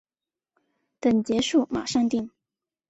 [0.99, 2.31] 等结束马上订